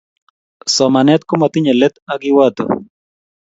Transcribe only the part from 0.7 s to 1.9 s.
Somanet komatinyei